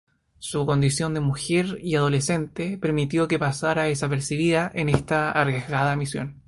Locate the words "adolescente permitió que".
1.93-3.37